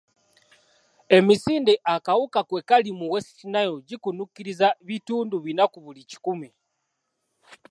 [1.17, 6.49] Emisinde akawuka kwe kali mu West Nile gikunukkiriza bitundu bina ku buli kikumi.